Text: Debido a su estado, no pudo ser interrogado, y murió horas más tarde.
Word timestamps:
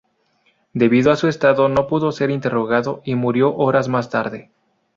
Debido 0.73 1.11
a 1.11 1.15
su 1.15 1.27
estado, 1.27 1.69
no 1.69 1.85
pudo 1.85 2.11
ser 2.11 2.31
interrogado, 2.31 3.03
y 3.05 3.13
murió 3.13 3.55
horas 3.55 3.87
más 3.87 4.09
tarde. 4.09 4.49